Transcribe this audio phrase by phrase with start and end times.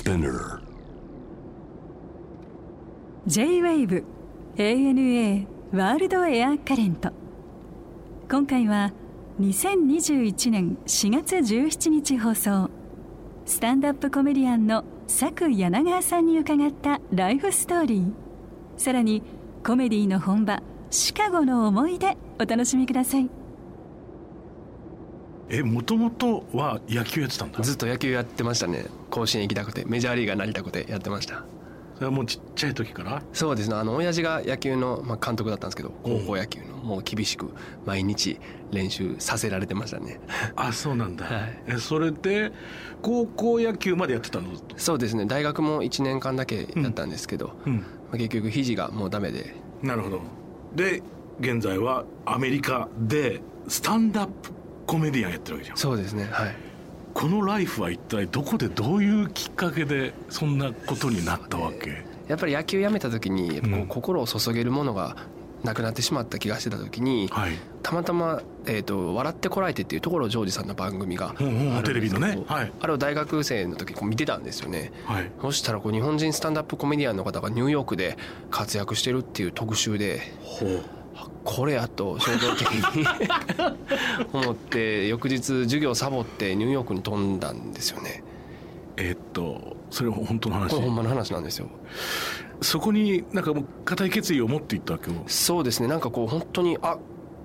[0.00, 0.62] Spinner.
[3.26, 4.02] J-WAVE
[4.56, 7.12] ANA ワールドエアカレント
[8.30, 8.92] 今回は
[9.40, 12.70] 2021年4月17日放送。
[13.44, 18.12] スタンダップコメディアンの佐久柳川さんに伺ったライフストーリー。
[18.78, 19.22] さらに
[19.62, 23.39] コメディの本場シカゴの思い出お楽しみください。
[25.50, 27.60] えもともとは野球やってたんだ。
[27.60, 28.86] ずっと野球やってましたね。
[29.10, 31.44] 甲子園行きたくてメジャーリーガーになりたくてやってました。
[31.96, 33.22] それはもうちっちゃい時から？
[33.32, 33.74] そうですね。
[33.74, 37.50] あの親父が野球の、まあ、監督だったんですけど高校野球の、もう厳しく
[37.84, 38.38] 毎日
[38.70, 40.20] 練習させられてましたね。
[40.56, 41.62] あそうなんだ、はい。
[41.66, 42.52] えそれで
[43.02, 44.48] 高校野球までやってたの？
[44.76, 45.26] そうですね。
[45.26, 47.78] 大学も1年間だけやったんですけど、うん。
[47.78, 47.82] ま
[48.14, 49.54] あ、結局肘がもうダメで。
[49.82, 50.20] なるほど。
[50.74, 51.02] で
[51.40, 54.52] 現在はアメリカでスタンダップ
[54.90, 55.76] コメディアンやってるわけじゃん。
[55.76, 56.54] そうですねはい。
[57.14, 62.04] このライフは一体どこでどういうきっかけでそんなことになったわけ？
[62.28, 63.86] やっぱり野球やめた時にこううん。
[63.86, 65.16] 心を注げるものが
[65.62, 67.52] なくなってしまった気がしてた時に、はい。
[67.82, 71.34] たまたま、えーと「笑ってこらえて」っていう所ジョージさんの番組が
[71.84, 72.42] テレビのね。
[72.46, 72.72] はい。
[72.80, 74.92] あれを大学生の時こう見てたんですよね。
[75.04, 75.30] はい。
[75.42, 78.16] そしたらこう日本人スタンダップコメディアンの方がニューヨークで
[78.50, 80.82] 活躍してるっていう特集でほう
[81.44, 83.06] これやと衝動的に
[84.32, 88.22] 思って翌日授業サボってニューヨークに飛んだんですよね。
[88.96, 90.70] えーっとそれは本当の話？
[90.70, 91.68] これほんまの話なんですよ。
[92.60, 95.10] そこになんかもう固い決意を持っていったわけ？
[95.10, 95.88] よそうですね。
[95.88, 96.98] なんかこう本当にあ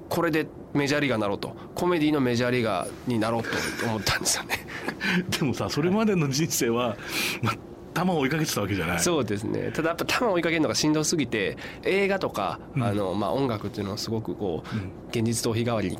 [0.09, 1.55] これでメジャーリーガーになろうと。
[1.73, 3.49] コメディのメジャーリーガーになろうと
[3.87, 4.67] 思ったんですよね。
[5.39, 6.97] でもさそれまでの人生は、
[7.41, 7.55] まあ、
[7.95, 8.99] 球を追いかけてたわけじゃない。
[8.99, 9.71] そうですね。
[9.71, 12.83] ただやっぱ球を追いかけるのがしんどすぎて映画とか、うん。
[12.83, 14.91] あのまあ、音楽っていうのをすごくこう、うん。
[15.09, 15.99] 現実逃避代わりに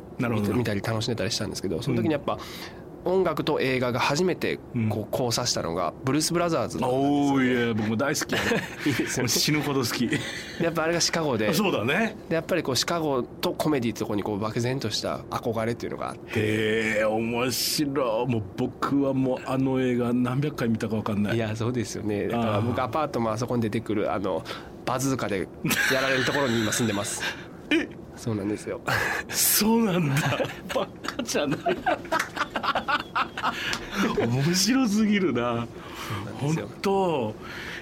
[0.52, 2.38] 見たり楽しんでたりしたんですけどその時にやっぱ、
[3.06, 4.58] 音楽と映画が初めて
[4.90, 8.32] こう交差したのがブルース・ブラザーズだったんですおいや僕も大好き。
[8.88, 10.08] いいですよね死ぬほど好き。
[10.08, 10.18] で
[10.60, 11.54] やっぱあれがシカゴで。
[11.54, 12.16] そうだね。
[12.28, 16.40] でやっぱりこうシカゴとコメディってとこにこう漠然とした憧れっていうのがあって。
[16.40, 18.32] へえ面白い。
[18.32, 21.36] もう僕はもうあの映画何百回見たか分かんない。
[21.36, 22.26] いやそうですよね。
[22.28, 24.42] だから僕アパートもあそこに出てくるあの
[24.84, 25.46] バズーカで
[25.92, 27.22] やられるところに今住んでます。
[27.70, 27.88] え？
[28.16, 28.80] そうなんですよ。
[29.28, 30.38] そうなんだ。
[30.74, 30.86] バ
[31.16, 31.58] カじゃない
[34.14, 35.66] 面白すぎるな。
[36.40, 37.34] 本当。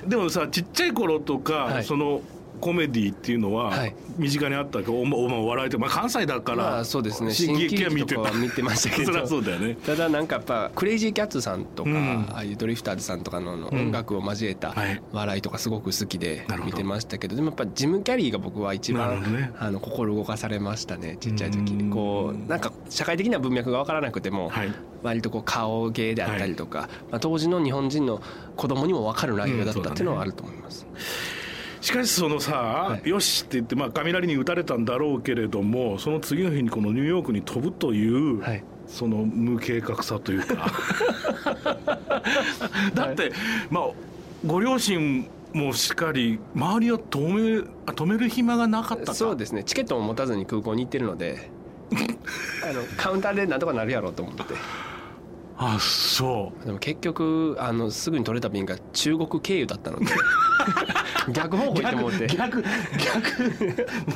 [0.07, 1.85] でもさちっちゃい頃とか、はい。
[1.85, 2.21] その
[2.65, 3.95] コメディっていうのははい。
[4.17, 4.87] 身近にあったけ。
[4.87, 7.31] ど、おまお前笑いてまあ関西だから、まあそうですね。
[7.31, 9.13] 新喜劇は見ては見てましたけど。
[9.29, 9.77] そうだよね。
[9.85, 12.27] ただなんかやっぱクレイジーキャッツさんとか、うん。
[12.31, 15.03] ああいうドリフターズさんとかの音楽を交えたはい。
[15.13, 19.53] 笑いとかすごく好きで見てましたけどでもやっぱジム・キャリーが僕は一番、ね。
[19.59, 21.79] あの心動かされましたねちっちゃい時うん。
[21.89, 24.73] にこうなんか社会的な文脈が分からなくても、はい。
[25.03, 28.23] 割とこう顔芸であったりとか、まあ、当時の日本人の
[28.57, 30.87] 子供にも分かる内容だったっていうのはあると思います。
[31.85, 33.09] しかしそのさ、い。
[33.11, 38.65] よしって言って、まあ、雷に打たれたんだろうけれどもその次の日にこのニューヨークに飛ぶという、はい。
[38.87, 40.73] その無計画さというか。
[42.95, 43.33] だって、
[43.69, 43.85] まあ
[44.47, 49.15] ご両親もしっかり周りを止めあ止める暇がなかったか。
[49.15, 49.63] そうですね。
[49.63, 51.51] チケットも持たずに空港に行ってるので
[52.65, 54.43] あのカウンターでなんとかなるやろうと思って。
[55.59, 56.67] あそう。
[56.67, 60.07] でも結局あのすぐに取れた便が中国経由だったので
[61.33, 62.27] 逆方向行ってもうて。
[62.27, 62.65] 逆逆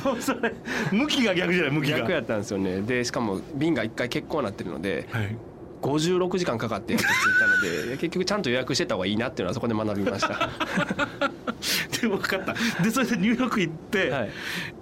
[0.03, 0.53] もうそれ
[0.91, 1.99] 向きが逆じゃない向きが。
[1.99, 2.81] 逆やったんですよね。
[2.81, 5.35] でしかも便が1回欠航になってるのではい。
[5.81, 10.49] 56時間かかってやっと着いたので結局ちゃんと予約してた方がいいなっていうのはそこで学びました。
[12.01, 12.53] で分かった。
[12.83, 14.29] でそれでニューヨーク行って、はい。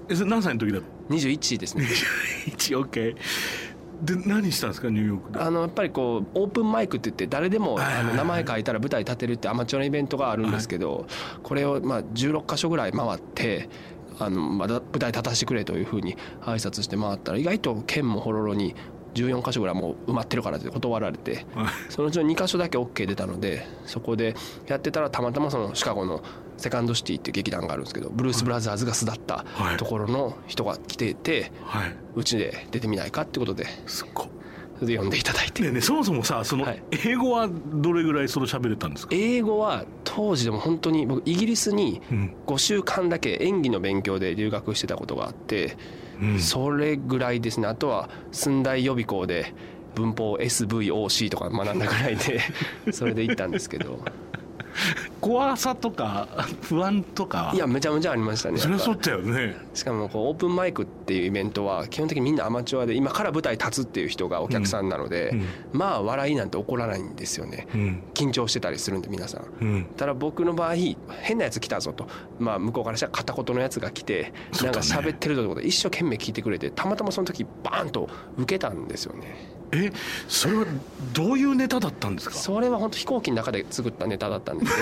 [0.09, 1.85] えそれ何歳の時だった？21ですね。
[2.47, 3.15] 一応 OK
[4.01, 5.39] で何したんですかニューヨークで？
[5.39, 8.03] あのやっぱりこうオープンマイクって言って誰でもはいはいはい。
[8.03, 11.07] あの名前書いたら舞台立てるってアマチュアのイベントがあるんですけど
[11.43, 13.69] これをまあ16箇所ぐらい回って
[14.19, 18.75] あのまだ舞台立たせてくれというふうに挨拶して回ったら意外と県もほろろに
[19.13, 21.67] 14箇所ぐらいもう埋まってるからって断られてはい。
[21.89, 24.35] そのうちの2箇所だけ OK 出たのでそこで
[24.67, 26.21] やってたらたまたまそのシカゴの
[26.57, 29.77] セカンドシティっていう劇団があるんですけどブルース・ブラザーズが巣立ったはい。
[29.77, 31.95] ところの人が来ててはい。
[32.15, 34.23] うちで出てみないかってことですっご。
[34.23, 34.27] い
[34.79, 35.63] それで呼んでいただいて。
[35.63, 36.83] ねえねえそもそもさそのはい。
[37.05, 42.35] 英語はどれぐらいその喋れたんですか、英語は当時でも本当に僕イギリスにうん。
[42.45, 45.77] 5週間だけ演技の勉強で留学してたことがあって、
[46.21, 46.39] うん。
[46.39, 47.67] それぐらいですね。
[47.67, 49.53] あとは寸大予備校で
[49.95, 52.39] 文法 SVOC とか学んだぐらいで
[52.93, 53.99] それで行ったんですけど
[55.21, 56.27] 怖さとか
[56.61, 59.55] 不安とかいやめちゃめちゃありましたねそりゃそうだよね。
[59.73, 65.45] しかもこうオープンマイクっていうイベントは基本的にみんなアマチュアで今から舞台立つっていう人がお客さんなので、うん。
[65.73, 67.67] まあ笑いなんて起こらないんですよね。
[67.73, 68.03] うん。
[68.13, 69.45] 緊張してたりするんで皆さん。
[69.61, 69.85] うん。
[69.97, 70.75] ただ僕の場合
[71.21, 72.07] 変なやつ来たぞと、
[72.39, 79.91] まあ、向こうからしたら片言のやつが来てなんか喋ってるとことで一生懸命聞いてくれてたまたまその時バーンと受けたんですよねえ
[80.27, 80.65] それは
[81.13, 82.35] どういうネタだったんですか？
[82.35, 84.81] それは本当飛行機の中で作ったネタだったんですけ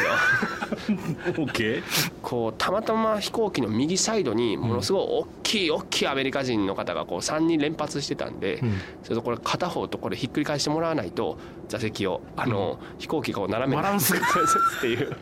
[1.35, 1.43] ど。
[1.45, 1.83] OK
[2.21, 8.79] こうたまたま飛行機の右サイドにものすごい大きい大きいアメリカ人の方がこう3人連発してたんで、うん。
[9.03, 13.81] それとこれ片方とこれひっくり返してもらわないと座席をあの、飛行機がこう斜めに。
[13.81, 14.19] バランスが。
[14.77, 15.15] っていう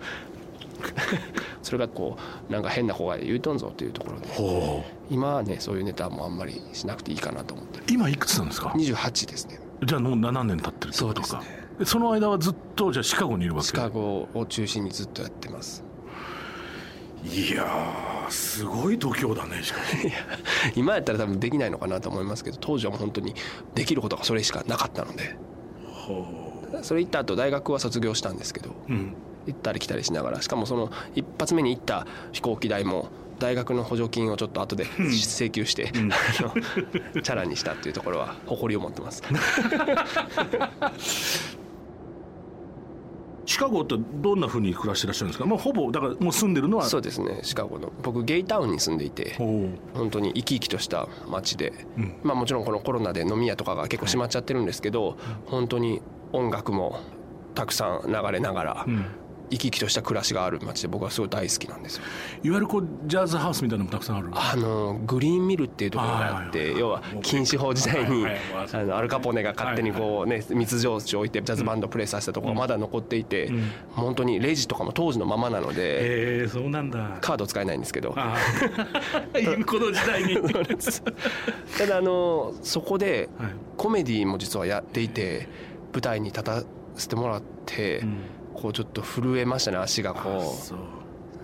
[1.61, 2.17] それがこ
[2.49, 4.27] うなんか変な子が言うとんぞっていうところで。
[4.27, 9.59] ほ今はねそういうネタもあんまりしなくていいかなと思ってう今いくつなんですか？28ですね。
[9.85, 11.27] じゃあもう7年経ってるってことか。
[11.27, 13.67] そうですでその間はずっとじゃあシカゴにいるわけ？
[13.67, 15.83] シカゴを中心にずっとやってます。
[17.25, 20.11] いやーすごい度胸だねしかし。
[20.75, 23.33] 今やったら多分できないのかなと思いますけど当時はもう本当に
[23.75, 25.35] できることがそれしかなかったので。
[26.81, 29.15] それ行った後大学は卒業したんですけどうん
[29.47, 33.09] 行ったり来たりしながらしかもその一発目に行った飛行機代も
[33.39, 36.11] 大学の補助金をちょっと後で請求して、あの
[37.21, 39.21] チャラにしたっていうところは誇りを持ってます。
[43.45, 45.45] シカゴってどんなふうに暮らしてらっしゃるんですか？
[45.45, 46.85] もうほぼだからもう住んでるのは？
[46.85, 47.91] そうですねシカゴの。
[48.01, 52.15] 僕ゲイタウンに住んでいてほ本当に生き生きとした街で、うん。
[52.23, 55.17] まあもちろんこのコロナで飲み屋とかが結構閉まっちゃってるんですけど、
[55.47, 56.01] 本当に
[56.31, 57.01] 音楽も
[57.53, 59.05] たくさん流れながら、う、うん、
[59.53, 62.03] 生き生きとした暮らしがある街で僕はすごい大好きなんですよ。
[62.43, 64.29] いわゆるこうジャズハウスみたいなのもたくさんある。
[64.33, 68.25] あのグリーンミルっていうところがあってはい要は禁止法時代に
[68.73, 73.71] あのアルカポネが勝手にこうね密造酒を置いてジャズバンドをプレイさせたところがまだ残っていてん。
[73.91, 77.17] 本当にレジとかも当時のままなのでへえそうなんだ。
[77.21, 78.11] カード使えないんですけど。
[79.65, 80.37] この時代に。
[81.77, 83.51] ただあのそこではい。
[83.77, 85.47] コメディも実はやっていて
[85.93, 86.63] 舞台に立た
[86.95, 88.17] せてもらってうん
[88.63, 90.77] こうちょっと震えましたね足があこそう。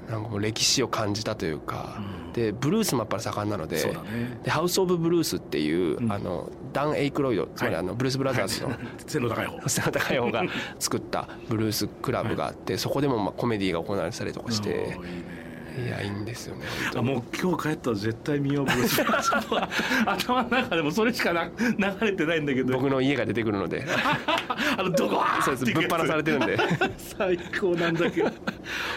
[0.08, 1.98] うなんかもう歴史を感じたというか。
[2.26, 2.34] うん。
[2.34, 6.10] でブルースもやっぱり盛んなのでねでハウス・オブ・ブルースっていう、うん。
[6.10, 8.72] あのダン・エイクロイドつまりあのブルース・ブラザーズの
[9.06, 9.60] 背の高い方。
[9.68, 10.44] 背の高い方が
[10.80, 14.70] 作ったブルースクラブがあってそこでもまあコメディが行われたりとかして。
[14.70, 17.04] いいねいやいいんですよねあに。
[17.04, 18.68] もう今日帰ったら絶対見よう
[20.06, 22.74] 頭の中でもそれしかな流れてないんだけど。
[22.74, 23.86] 僕の家が出てくるので。
[24.78, 26.58] あのドゴワそうですぶっ放されてるんで。
[26.98, 28.30] 最高なんだけど。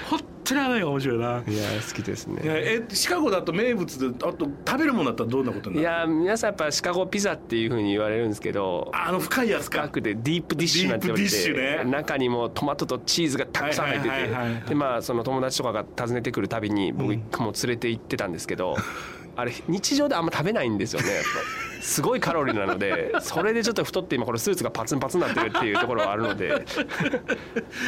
[0.08, 1.42] ほっとにあ面白いな。
[1.44, 6.10] 好きですいやねえシカゴだと名物であと食べるものだったらどんなことにいなる？
[6.12, 9.82] や皆さんやっぱシカゴピザっていうふうに言われるんですけどあの深いやつか。
[9.82, 18.76] 深くてディープディッシュなんて言われディープディッシュてね中にもトマトとチーズがたくさん入ってはいはいはいはいてでまあその友達とかが訪ねてくるたびに僕も連れて行ってたんですけど
[19.36, 26.64] あれ日常であんま食べないんですよねやっぱすごいカロリーなのでそれでちょっと太って今これスーツがパツンパツンになってるっていうところはあるので。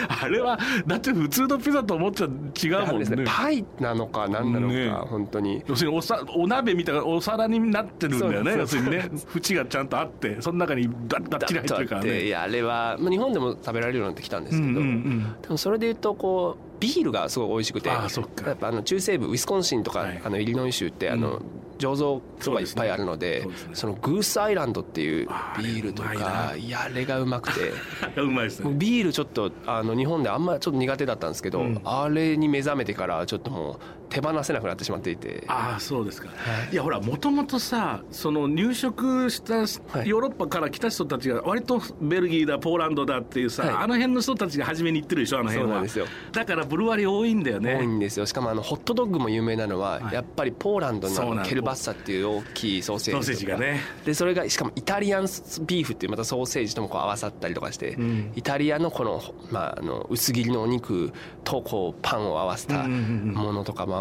[0.09, 2.99] あれはだって普通のピザと思っちゃ違うもんね。
[3.01, 5.63] ですねパイなのか何なのねか本当に。
[5.67, 8.57] 要するにおさお鍋みたいなお皿になってるんだよね。
[8.59, 9.11] 要するにね。
[9.35, 12.25] 縁がちゃんとあってその中にばばっちり入ってるからね。
[12.25, 15.37] いやあれはまあ日本でも食べられるようになってきたんですけど、うんうんうん。
[15.41, 20.21] でもそれで言うとこうビールがすごい美味しくてやっぱあの中西部ウィスコンシンとか、はい。
[20.25, 21.41] あのイリノイ州ってあの、
[21.79, 23.75] 醸造所がいっぱいあるのでそうですね。
[23.75, 25.29] そのグースアイランドっていう
[25.59, 27.73] ビールとかいやあれがうまくて。
[28.21, 28.71] うまいですね。
[28.75, 31.81] ビールちょっとあの日本であんまちょっと苦手だったんですけど、うん。
[31.85, 35.43] あれに目覚めてからちょっともう手放せなくなってしまっていて。
[35.49, 36.29] ああそうですか、
[36.71, 39.67] い、やほらもともとさその入植したヨい。
[39.67, 43.75] ーロッパから来た人たちが割とベルギーだポーランドだっていうさ、はい。
[43.75, 45.69] あの辺の人たちが初めに行ってるでしょあの辺は。
[45.69, 46.07] そうなんですよ。
[46.31, 47.75] だからブルワリー多いんだよね。
[47.75, 48.27] 多いんですよ。
[48.27, 50.15] しかもあのホットドッグも有名なのは、はい。
[50.15, 53.25] やっぱりポーランドののケルバッサっていう大きいソーセージとか。
[53.25, 53.81] ソーセージがね。
[54.05, 55.23] でそれがしかもイタリアン
[55.67, 58.33] ビーフっていうまたソーセージともこう合わさったりとかして、ん。
[58.37, 63.35] イタリアのこの,、まあ、あの薄切りのお肉とこうパンを合わせたうんうんうん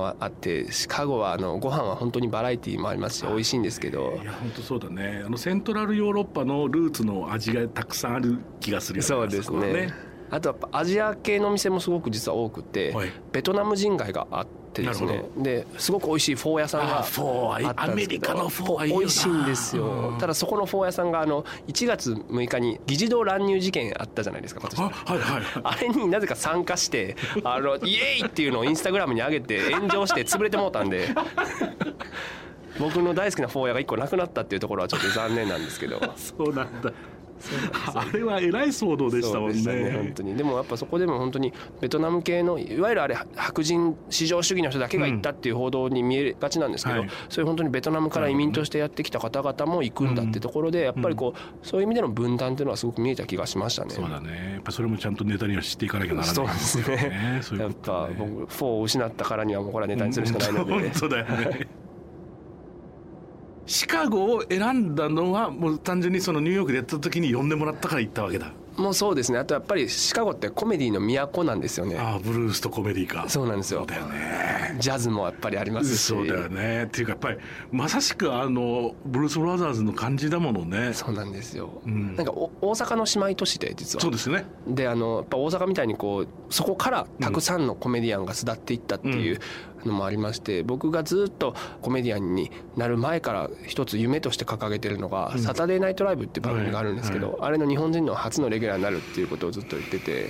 [0.04, 4.20] ものとかもあってシカゴはあのご飯は本当にバラエティーもありますし美味しいんですけど。
[4.22, 5.24] いや本当そうだね。
[5.26, 13.12] あのセントラルヨーロッパのルーツの味がたくさんある気がするよねそうですねあとやっぱアジア系のお店もすごく実は多くて、はい。
[13.32, 19.00] ベトナム人街があってですなねですごく美味しいフォー屋さんがあったんですけどアメリカのフォーはいいよな。
[19.02, 19.86] 美味しいんですよ。
[19.86, 20.18] うん。
[20.18, 25.44] ただそこのフォー屋さんがあの1月6日に議事堂乱入事件あったじゃないですか今年あはいはいはい。
[25.64, 31.10] あれになぜか参加して あのイエーイっていうのをインスタグラムに上げて炎上して潰れてもうたんで。
[32.80, 36.02] 僕の大好きなフォー屋が1個なくなったっていうところはちょっと残念なんですけど。
[36.18, 36.92] そうなんだ
[37.96, 39.62] あれはえらい騒動でしたもんね。
[39.62, 40.36] そうでした本当に。
[40.36, 47.10] でもやっぱそこでも本当にベトナム系のいわゆるあれ白人至上主義の人だけが行ったっていう報道に見えがちなんですけど、はい。
[47.30, 53.92] そういう本当にベトナムから移民としてやってきた方々も行くんだってところでやっぱりこうそういう意味での分断っていうのはすごく見えた気がしましたね。
[53.92, 54.54] そうだね。
[54.54, 57.40] やっぱそれもちゃんとネタには知っていかなきゃならないそうですね。
[57.42, 61.68] そういうやっぱ僕4を失ったからにはもうこれはネタにするしかないので、本当だよね
[63.66, 68.52] シカゴを選んだのはもう単純にそのニューヨークでやった時に呼んでもらったから行ったわけだ。
[68.78, 69.38] もうそうですね。
[69.38, 71.98] あとやっぱりシカゴってコメディの都なんですよね。
[71.98, 73.26] ああブルースとコメディか。
[73.30, 73.82] そうなんですよ。
[73.82, 74.76] そうだよね。
[74.80, 76.00] ジャズもやっぱりありますし。
[76.00, 76.86] そうだよね。
[76.86, 77.38] っていうかやっぱり
[77.72, 80.94] まさしくあのブルース・ブラザーズの感じだものね。
[80.94, 82.16] そうなんですよ、ん。
[82.16, 84.02] なんかお大阪の姉妹都市で実は。
[84.02, 84.46] そうですね。
[84.68, 89.40] であのやっぱ大阪みたいにこうそこからたくさんのコメディアンが巣立っていったっていう
[89.88, 100.30] のもありまして、僕がずっとコメディアンになる前から一つ夢として掲げてるのが「サタデーナイトライブ」っていう番組があるんですけど、あれの日本人の初のレギュラーになるっていうことをずっと言ってて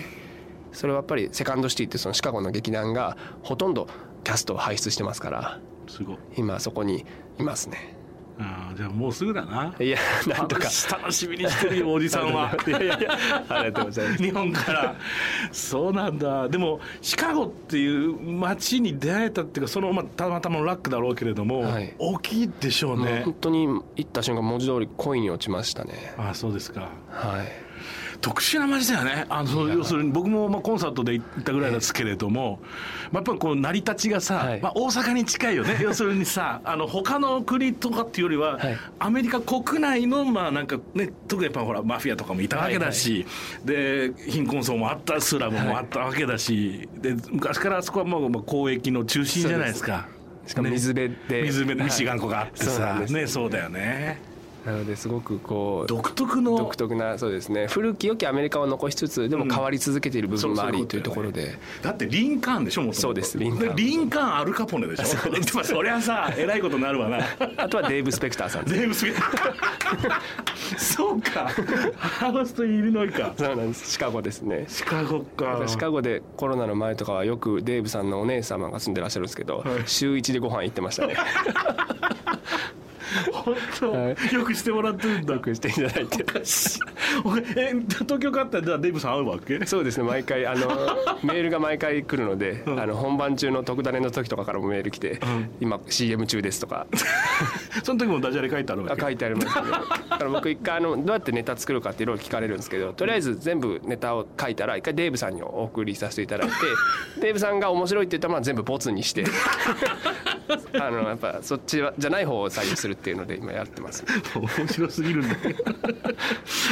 [0.71, 3.87] それはやっぱりセカンドシティってそのシカゴの劇団がほとんど
[4.23, 5.59] キャストを輩出してますから
[6.37, 7.05] 今そこに
[7.39, 7.95] いますね。
[8.39, 9.75] ああじゃあもうすぐだな。
[9.79, 9.97] いや
[10.27, 10.67] なんとか。
[10.91, 12.55] 楽しみにしてるよおじさんは。
[12.67, 12.97] いやいや
[13.49, 14.23] ありがとうございます。
[14.23, 14.95] 日本から。
[15.51, 16.49] そうなんだ。
[16.49, 21.93] でもシカゴっていう街に出会えたっていうかその、まあ、たまたまのラックだろうけれども、はい。
[21.99, 26.13] 大きいでしょうもうね本当に行った瞬間文字通り恋に落ちましたね。
[26.17, 26.89] ああそうですか。
[27.09, 27.72] はい
[28.21, 29.25] 特殊な街だよね。
[29.29, 32.59] あの要するに僕もまあコンサートで行ったぐらいですけれども、
[33.11, 34.61] まあ、やっぱりこう成り立ちがさ、はい。
[34.61, 35.79] まあ、大阪に近いよね。
[35.83, 38.77] 要するにさあの他の国とかっていうよりは、はい。
[38.99, 43.25] アメリカ国内のまあなんかね特にやっぱほらマフィアとかもいたわけだし、
[43.65, 50.07] で貧困層もあったスラムもあったわけだし、で昔からあそこはもうまあ交易の中心じゃないですか。
[50.45, 51.89] しかも水辺で、水辺ではい。
[51.89, 54.32] ミシガン湖があってさ、ねそうだよね
[54.65, 57.67] なのですごくこう独特の独特なそうですね。
[57.67, 63.75] 古き良きアメリカを残しつつでも変わり続けている部分もありというところで、だってリンカーンでしょもそうですリンカーン。
[63.75, 65.29] リンカーンアルカポネでしょ？
[65.29, 67.19] でも そりゃさえらいことになるわな。
[67.57, 68.65] あとはデーブ・スペクターさん。
[68.65, 69.13] デーブ・スペ
[70.77, 71.49] そうか。
[71.97, 73.33] ハースト・イリノイか。
[73.37, 73.91] そうなんです。
[73.91, 74.65] シカゴですね。
[74.69, 75.61] シカゴか。
[75.67, 81.15] シカゴでコロナの前とかはよくデーブさんのお姉様が住んでらっしゃるんですけど、週一でご飯行ってましたね
[83.31, 84.33] 本当、はい。
[84.33, 85.33] よくしてもらってるんだ。
[85.35, 86.25] よくしていただいて。
[87.25, 89.65] おえ東京帰ったらじゃあデーブさん会うわけ？
[89.65, 90.03] そうですね。
[90.03, 90.67] 毎回あの
[91.23, 95.19] メールが毎回来るので、あの本番中の特ダネの時とかからもメール来て
[95.61, 96.87] 「今 CM 中です」とか。
[97.83, 99.01] その時もダジャレ書いてあるわけ？
[99.01, 106.53] あ書いてありますけどだから僕一回あのどうやってネタ作るかっていろいろ聞かれるんですけどとりあえず全部ネタを書いたら一回デーブさんにお送りさせていただいて
[107.21, 109.23] デーブさんが面白いって言ったらまあ全部ボツにして
[110.79, 114.03] あのやっぱそっちはじゃない方を採用するっていうので今やってます。
[114.35, 115.35] 面白すぎるんだ。
[115.35, 115.63] け ど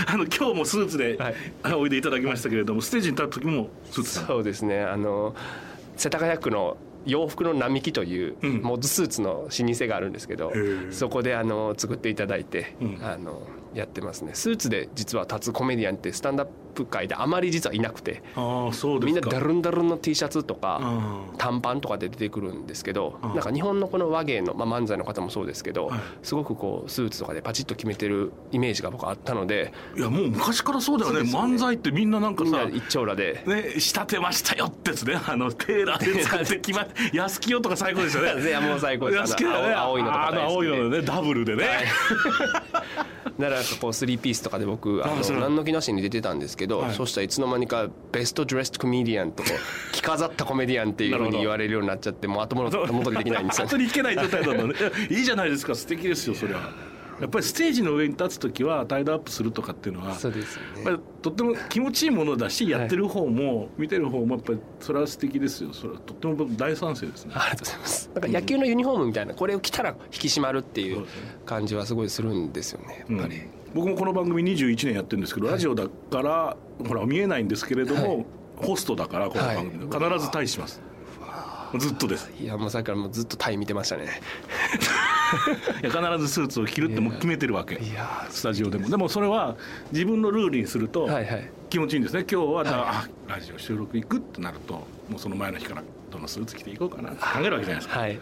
[0.07, 1.29] あの今日もスーツで、は
[1.71, 1.73] い。
[1.73, 4.81] おいでいただきましたけれどもステージに立った時もスーツだそうですね。
[4.81, 5.35] あの
[5.97, 8.61] 世田谷区の洋服の並木といううん。
[8.61, 10.53] モッドスーツの老舗があるんですけど、
[10.91, 12.99] そこであの作っていただいて、うん。
[13.01, 13.41] あの
[13.73, 14.31] やってますね。
[14.33, 16.51] スーツで実は立つコメディアンってスタンダップ
[16.85, 19.13] 界であまり実はいなくてああそうですか。
[19.13, 21.37] みんなダルンダルンの T シャツとかうん。
[21.37, 23.29] 短パンとかで出てくるんですけどうん。
[23.35, 25.99] なんか日本のこの和芸の、まあ、漫才の方もそうですけどはい。
[26.23, 31.19] すごくこうスーツとかでパチッと決めてるイメージが僕あったのでいやもう昔からそうだよね。
[31.21, 33.43] 漫才ってみんななんかさ一丁羅で。
[33.45, 35.19] ね、仕立てましたよってやつね。
[35.27, 38.41] あのテーラーで作ってきま 安清とか最高ですよね。
[38.41, 39.19] いやもう最高です。
[39.19, 39.73] 安清ね。
[39.73, 41.65] 青青いのとか大青いのねダブルでね、
[43.37, 46.93] なんかこうスリーピースとかで僕あの何の気なしに出てたんですけど、はい。
[46.93, 49.43] そしたらいつの間にかベストドレストコメディアンと
[49.91, 56.91] 着飾ったコメディアンっていうふうに言われるようになっちゃってもう後戻りできないんですよ後に引けない状態だったねいやいいじゃないですか素敵ですよそりゃ。
[57.21, 60.99] やっぱりステージの上に立つ時はタイドアップするとかっていうのはそうですよね。
[61.21, 67.33] とっても気持ちいいものだしやってる方も見てる方もやっぱりそれは素敵ですよそれはとっても僕大賛成ですね。
[67.35, 68.09] ありがとうございます。
[68.15, 71.05] なんか野球のユニフォームみたいなこれを着たら引き締まるっていう
[71.45, 73.41] 感じはすごいするんですよねやっぱり、
[73.73, 78.25] 僕もこの番組21年やってるんですけど、ラジオだからほら見えないんですけれども、はい。
[78.57, 80.81] ホストだからこの番組で、必ず対します。
[81.77, 82.29] ずっとです。
[82.39, 84.05] いやもうさっきからもうずっとタイ見てましたね。
[85.81, 87.75] いや必ずスーツを着るってもう決めてるわけ。
[87.75, 88.89] いやスタジオでも。
[88.89, 89.55] でもそれは
[89.93, 91.25] 自分のルールにするとはい。
[91.25, 92.25] はい気持ちいいんですね。
[92.29, 97.99] 今日はだから、あラジオ収録行くってなるともうその前の日からどのスーツ着ていこうかなって考えるわけじゃないですか。
[98.01, 98.19] はい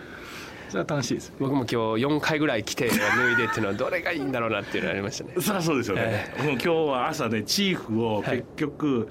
[0.69, 5.33] それは楽しいです僕も今日4回ぐらい着て脱いでっていうのはどれがいいんだろうなっていうのがありましたね。
[5.41, 8.37] そりゃそうですよね、もう今日は朝ねチーフをはい。
[8.37, 9.09] 結局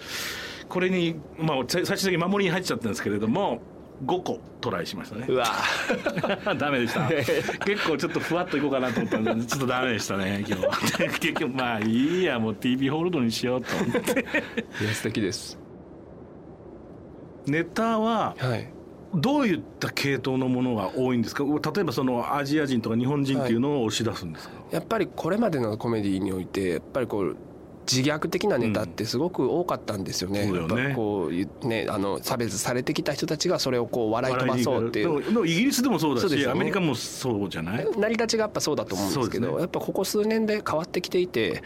[0.68, 3.60] これに、まあ、最最終的に守りに入っちゃったんですけれども
[4.04, 5.26] 5個トライしましたね。
[5.28, 5.46] うわ。
[6.56, 7.08] ダメでした。
[7.64, 10.78] 結構ちょっとふわっといこうかなと思ったんでちょっとダメでしたね今日は。
[11.18, 14.20] 結局まあいいやもう TV ホールドにしようと思って。
[14.82, 15.58] いや素敵です。
[17.46, 18.77] ネタははい
[19.14, 21.44] どういった系統のものが多いんですか？
[21.44, 27.36] 例えばそのアジア人とか日本人っていうのを押し出すんですか、やっぱりこれまでのコメディにおいてやっぱりこう
[27.90, 30.52] 自虐的なネタってすごく多かったんですよね。
[31.62, 31.86] ね。
[31.88, 35.00] あの差別されてきた人たちがそれをこう笑い飛ばそうって。
[35.00, 36.46] いうイギリスでもそうだしね。
[36.46, 37.86] アメリカもそうじゃない？
[37.96, 39.60] 成り立ちがやっぱそうだと思うんですけどね。
[39.60, 41.62] やっぱここ数年で変わってきていて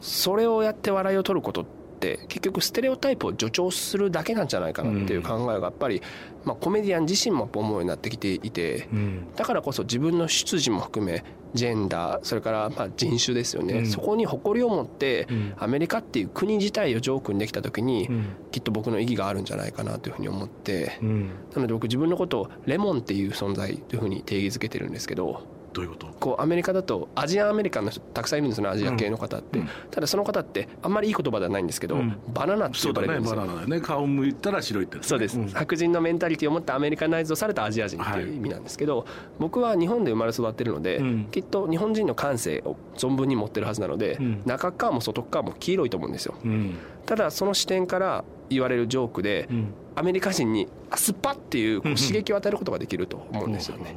[0.00, 1.81] それをやって笑いを取ることって
[2.28, 6.02] 結局ステレオタイプを助長するだけなんじゃないかなっていう考えがやっぱり、
[6.44, 9.26] まあ、コメディアン自身も思うようになってきていてうん。
[9.36, 13.86] だからこそ自分の出自も含めジェンダーそれからまあ人種ですよね、うん。
[13.86, 15.54] そこに誇りを持ってうん。
[15.58, 18.24] アメリカっていう国自体をジョークにできた時にうん。
[18.50, 21.30] きっと僕の意義があるんじゃないかなというふうに思ってうん。
[21.54, 26.06] なので僕自分のことをレモンっていう存在というふうに定義づけてるんですけどどういうこと？
[26.20, 29.68] こうアメリカだとアジアンアメリカンの人たくさんいるんですよねアジア系の方って、うん。
[29.90, 32.16] ただその方ってあんまりいい言葉ではないんですけど、うん。
[32.32, 33.40] バナナって呼ばれるんですよ。
[33.40, 33.80] バナナね。
[33.80, 35.02] 顔向いたら白いってね。
[35.02, 35.48] そうです、ん。
[35.48, 39.06] 白人のメンタリティを持ったアメリカナイズをされたアジア人っていう意味なんですけど、
[39.38, 41.24] 僕は日本で生まれ育ってるので、うん。
[41.30, 44.42] きっと日本人の感性を存分に持ってるはずなので、うん。
[44.44, 46.34] 中側も外側も黄色いと思うんですよ。
[46.44, 46.76] うん。
[47.06, 49.74] ただその視点から言われるジョークで、うん。
[49.94, 53.94] アメリカ人にあスパッっていうこうんう刺激を与えることができると思うんですよね。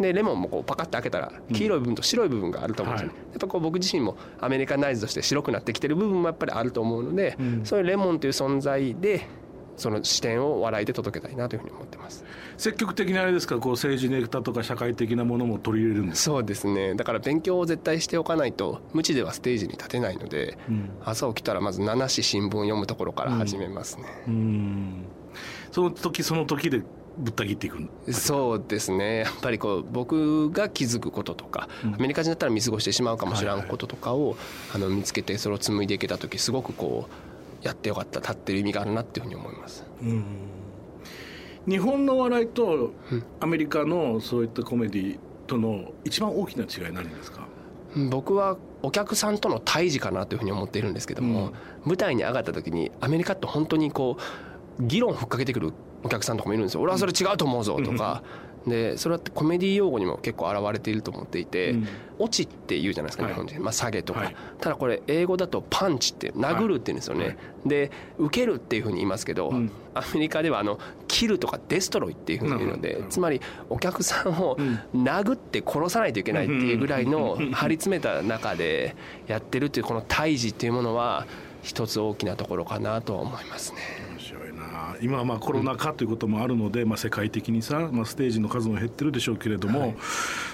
[0.00, 3.12] でレモンもこうパカッと開けたら黄色い部分と白い部分があると思うんですよ。
[3.12, 7.60] ね、はやっぱこう僕自身もアメリカナイズとして白くなってきてる部分もやっぱりあると思うので、うん。
[7.64, 9.26] そういうレモンという存在で
[9.76, 12.24] その視点を笑いで届けたいなというふうに思ってます。
[12.56, 13.58] 積極的にあれですか？
[13.58, 16.94] こう政治ネタとか社会的なものも取り入れるんですそうですね。
[16.96, 20.90] だから勉強を絶対しておかないと無知ではステージに立てないので、うん。
[21.04, 25.04] 朝起きたらまず7紙新聞読むところから始めますね、うん。
[25.70, 26.82] その時その時で
[27.18, 29.18] ぶった切っていくそうですね。
[29.18, 31.94] やっぱりこう僕が気づくこととか、うん。
[31.94, 34.36] アメリカ人だったら見過ごしてしまうかもしれはいはいんこととかを、
[34.74, 39.84] あの見つけてそれを紡いでいけた時すごくこうやってよかった立ってる意味があるなっていうふうに思います。
[40.00, 40.24] うん。
[41.66, 43.24] 日本の笑いとうん。
[43.40, 47.46] アメリカのそういったコメディとの一番大きな違いは何ですか？
[48.10, 51.52] 僕はお客さんとの対峙かなというふうに思っているんですけども、うん。
[51.86, 54.18] 舞台に上がった時にアメリカって本当にこ
[54.78, 55.72] う議論をふっかけてくる
[56.02, 56.80] お客さんとかもいるんですよ。
[56.80, 58.22] 俺はそれ違うと思うぞとか、
[58.66, 61.88] でそれはコメディ用語にも結構現れていると思っていて、うん。
[62.20, 63.32] オチって言うじゃないですか、はい。
[63.32, 64.36] 日本人、まあ、下げとか、はい。
[64.60, 67.36] ただこれ英語だとパンチって殴るって言うんですよね、はい。
[67.66, 69.70] で受けるっていうふうに言いますけど、うん。
[69.94, 74.56] アメリカではあのキルとかデストロイっていうふうに言うのでつまりお客さんを
[74.94, 78.94] 殴って殺さないといけないっていうぐらいの張り詰めた中で
[79.26, 81.26] やってるっていうこの対峙っていうものは
[81.62, 83.78] 一つ大きなところかなとは思いますね。
[84.28, 84.96] 面白いな。
[85.00, 89.96] 今はまあコロナ禍ということもあるので、まあ、世界的にさ、まあ、ステージの数も減ってるでしょうけれども、はい。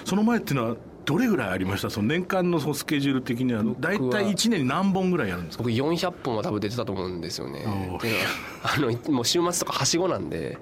[0.05, 1.89] その前っていうのはどれぐらいありました？
[1.89, 5.63] その年間のそのスケジュール的には大体1年に何本ぐらいやるんですか？
[5.63, 7.63] 僕400本は多分出てたと思うんですよね。
[7.65, 7.97] おー。
[7.97, 8.13] っていう
[8.79, 10.57] のはあのもう週末とかはしごなんで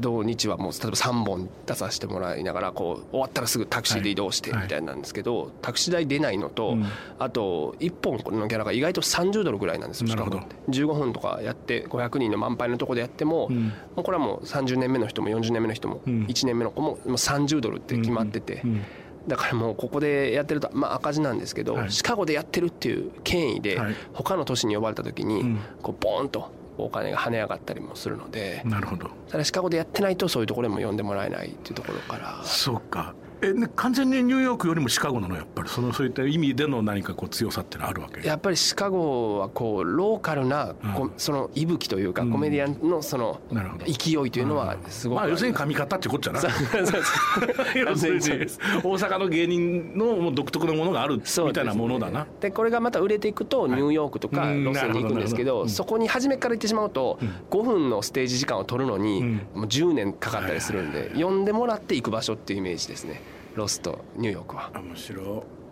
[0.00, 4.62] 土日はもう例えば3本出させてもらいながらこう終わったらすぐタクシーで移動してはい。
[4.64, 6.86] みたいなんですけど、タクシー代出ないのと、うん。
[7.18, 10.38] あと1本のギャラが意外と30ドルぐらいなんですよなるほど。
[10.38, 13.66] しかも15分とかやって500人の満杯のとこでやっても、うん。
[13.66, 16.24] もうこれはもう30年目の人も40年目の人もうん。
[16.24, 18.62] 1年目の子ももう30ドルって決まってて。
[18.64, 18.82] うん
[19.28, 21.92] だからもうここでやってると、まあ、赤字なんですけど、はい。
[21.92, 23.94] シカゴでやってるっていう権威ではい。
[24.12, 25.58] 他の都市に呼ばれた時に、うん。
[25.82, 35.68] こうボーンとお金が跳ね上がったりもするので、なるほどただシカゴでやってないとそういうところにも呼んでもらえないっていうところからそうかえ、ね、完全にニューヨークよりもシカゴなのやっぱり？
[35.68, 38.26] そのそういった意味での何かこう強さってのはあるわけ？
[38.26, 41.12] やっぱりシカゴはこうローカルなこうん。
[41.16, 42.32] その息吹というかうん。
[42.32, 43.40] コメディアンのその
[43.86, 46.40] 勢いというのはすごくまあ要するに髪型ってこっちゃな。
[46.42, 47.78] ますそうそうそう。
[47.78, 52.26] 要するに大阪の芸人の独特のものがあるみたいなものだな。
[52.40, 54.64] でこれがまた売れていくとニューヨークとかうん。
[54.64, 55.68] ロスに行くんですけどなるほどうん。
[55.68, 57.18] どそこに初めから行ってしまうと
[57.50, 59.34] 5分のステージ時間を取るのにうん。
[59.54, 63.20] もう10年かかったりするんで呼んでもらって行く場所っていうイメージですね
[63.58, 64.70] ロスとニューヨークは。
[64.74, 65.26] 面白い。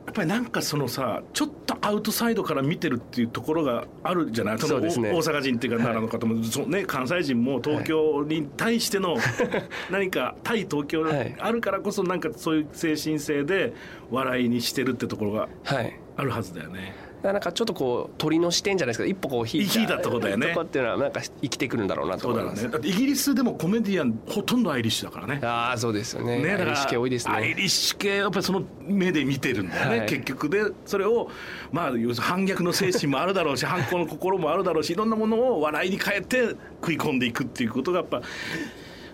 [0.07, 4.55] やっぱりなんかそのさちょっとアウトサイドから見てるっていうところがあるじゃない？
[4.55, 5.11] のそうですね。
[5.11, 9.17] 大阪人っていうか奈良の方も、そうね、関西人も東京に対しての
[9.91, 11.35] 何か対東京はい。
[11.41, 13.73] あるからこそなんかそういう精神性で
[14.13, 15.99] 笑いにしてるってところがはい。
[16.17, 16.95] あるはずだよね。
[17.33, 22.63] なんかちょっとこう鳥の視点じゃないですけど一歩こう引いた引いたとこだよねとこっていうのはなんか生きてくるんだろうなと思います。
[22.63, 25.41] だろうねだってイギリスでもコメディアンほとんどアイリッシュだからね。
[25.43, 26.39] ああそうですよね。
[26.39, 27.35] ね、アイリッシュ系多いですね。
[27.35, 31.31] アイリッシュ系やっぱりその目で見てるんだよね、はい結局でそれを
[31.73, 38.23] まあ反逆の精神もあるだろうし反抗の心もあるだろうしいろんなものを笑いに変えて食い込んでいくっていうことがやっぱ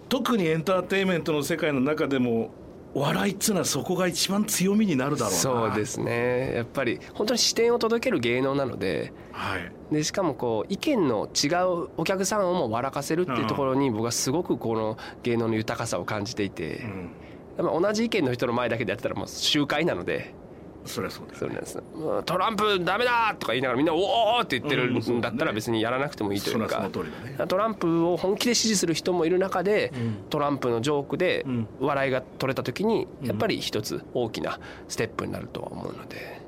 [0.09, 2.51] 特にエンターテインメントの世界の中でも
[2.94, 5.38] 笑いっつうのはそこが一番強みになるだろうな。
[5.38, 6.55] そうですね。
[6.55, 9.72] やっぱり本当に視点を届ける芸能なのではい。
[9.94, 16.85] でしかもこう意見の違うお客さんをも笑かせるっていうところに僕はすごくこの芸能の豊かさを感じていて
[17.59, 17.83] うん。
[17.83, 20.35] 同じ意見の人の前だけでやってたらもう集会なので
[20.85, 21.79] そりゃそうだよそれなんです。
[21.79, 26.68] うんトランプダメだとか言いながらみんな「おお!」って言ってるうんだったら別にやらなくてもいいというか。
[26.68, 27.49] そりゃその通りだね。
[27.49, 30.16] トランプを本気で支持する人もいる中で、うん。
[30.31, 31.68] トランプのジョークでうん。
[31.81, 33.27] 笑いが取れた時にうん。
[33.29, 36.41] やっぱり一つ大きなステップになるとは思うので、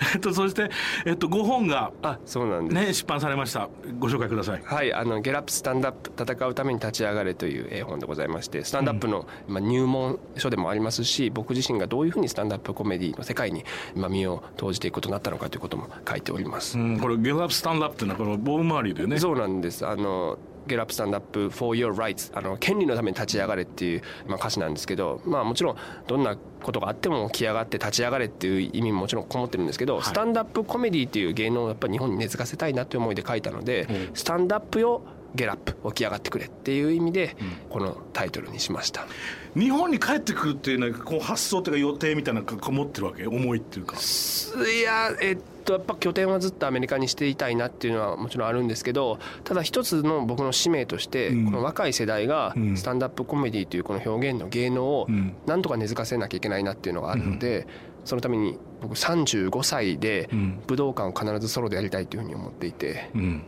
[0.14, 0.70] えっとそして
[1.06, 3.68] えっと5本があそうなんです、ね出版されました。
[3.98, 4.62] ご紹介ください。
[4.64, 16.78] はい、あのゲラップスタンダップ戦うために立ち上がれという絵本でございましてスタンダップのまあ入門書でもありますし僕自身がどういうふうにスタンダップコメディの世界にまあ身を投じていくことになったのかということも書いております。
[16.78, 19.18] うんこれゲラップスタンダップっていうのはこのボブ・マーリーでね。
[19.18, 19.86] そうなんです。
[19.86, 30.04] あのゲラップスタンダップ for your rights あの権利のために立ち上がれっていう、まあ、歌詞なんですけど、まあ、もちろんどんなことがあっても起き上がって立ち上がれっていう意味ももちろんこもってるんですけど、はい。
[30.04, 34.10] スタンダップコメディっていう芸能をやっぱり日本に根付かせたいなという思いで書いたので、うん。
[34.14, 35.02] スタンダップよ
[35.34, 37.52] ゲラップ起き上がってくれっていう意味でうん。
[37.70, 39.06] このタイトルにしました。
[39.54, 43.96] 日本に帰ってくるっていうのはこう発想というか予定みたいなのがこもってるわけ思いっていうか。
[43.96, 51.44] いやえっとやっぱ拠点はずっとアメリカにしていたいなっていうのはもちろんあるんですけどただ一つの僕の使命として、うん。
[51.46, 52.76] この若い世代がうん。
[52.76, 55.34] スタンダップコメディというこの表現の芸能をうん。
[55.46, 57.66] なんとか根付かせなきゃいけないなっていうのがあるので、
[58.04, 60.62] そのために僕35歳でうん。
[60.66, 63.10] 武道館を必ずソロでやりたいというふうに思っていて。
[63.14, 63.42] うん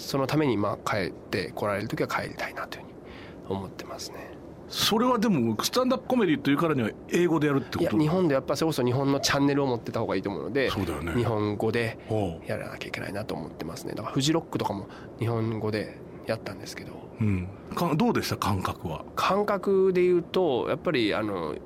[0.00, 4.30] そのためにまあ帰って来られる時は帰りたいなというふうに思ってますね。
[4.68, 7.82] それはでもスタンダップコメディというからには英語でやるってこと？
[7.82, 11.12] いや日本でやっぱそれこそ日本のチャンネルを持ってた方がいいと思うのでそうだよね。
[11.14, 13.94] 日本語でほやらなきゃいけないなと思ってますね。
[13.94, 16.92] だからフジロックとかも日本語でやったんですけど。
[17.20, 18.36] う、うん、かどうでした？
[18.36, 19.04] 感覚は。
[19.16, 21.56] 感覚で言うとやっぱりあの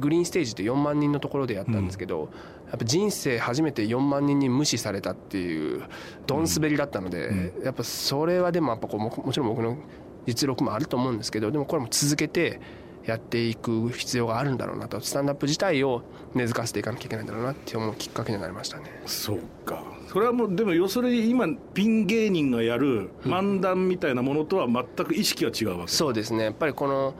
[0.00, 2.28] グリーンステージって4万人のところでやったんですけど、
[2.70, 5.84] やっぱ人生初めて4万人に無視されたっていう
[6.26, 9.78] どん滑りだったので、やっぱそれはでもやっぱこうももちろん僕の
[10.26, 12.60] 実力もあると思うんですけどでもこれも続けて
[13.06, 15.00] やっていく必要があるんだろうなと。
[15.00, 16.02] スタンダップ自体を
[16.34, 18.84] 根付かせていかなきゃいけないんだろうなって思うきっかけになりましたね。
[19.06, 19.82] そうか。
[20.08, 25.90] それはもうでも要するに今ピン芸人がやる漫談みたいなものとは全く意識は違うわけ。
[25.90, 26.44] そうですね。
[26.44, 27.14] やっぱりこの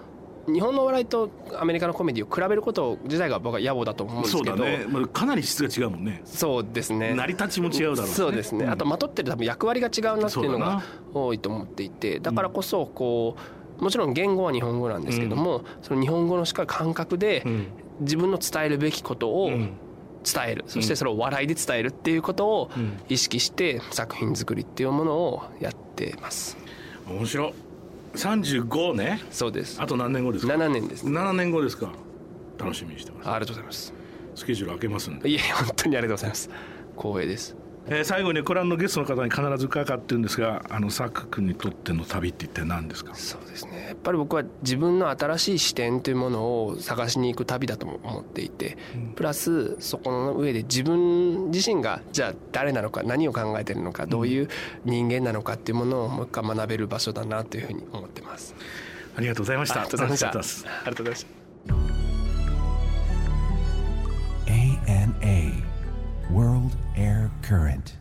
[0.53, 4.57] 日本のお笑いとアメリカのコメディを比べること自体が僕は野暮だと思うんですけど。
[4.57, 6.23] そうだね、まあ、かなり質が違うもんね。
[6.25, 7.15] そうですね。
[7.15, 8.07] 成り立ちも違うだろうしね。
[8.15, 8.71] そうですね、うん。
[8.71, 10.83] あとまとってる多分役割が違うなっていうのが
[11.13, 12.19] 多いと思っていて。
[12.21, 13.37] だからこそこ
[13.79, 17.67] うもちろん言語は日本語なんですけども、その日本語のしっかり感覚でうん。
[18.01, 19.73] 自分の伝えるべきことをうん。
[20.25, 22.99] 伝える、そしてそれを笑いで伝えるっていうことをうん。
[23.09, 26.57] 意識して作品作りっていうものをやってます。
[27.09, 27.55] 面白い
[28.15, 29.21] 35ね。
[29.31, 29.81] そうです。
[29.81, 31.19] あと何年後ですか？7年ですね。
[31.19, 31.93] 7年後ですか。
[32.59, 33.29] 楽しみにしてます。
[33.31, 33.95] ありがとうございます。
[34.35, 36.51] スケジュール開けますんで、いえ本当にありがとうございます。
[36.97, 37.57] 光栄です
[37.91, 43.15] えー最後にこれあのゲストの方に必ず伺ってるんですがあのサク君にとっての旅って一体何ですか？
[43.15, 43.87] そうですね。
[43.89, 48.77] やっぱり僕は自分の新しい視点というものを探しに行く旅だとも思っていて
[49.17, 54.49] プラスそこの上で自分自身がじゃあ誰なのか何を考えてるのかどういう
[54.85, 58.55] 人間なのかっていうものをもう一回学べる場所だなというふうに思ってます。
[59.17, 59.81] ありがとうございました。
[59.81, 60.69] ありがとうございました。
[60.71, 61.29] ありがとうございました。
[64.47, 65.48] ANA
[66.39, 67.97] World Air Current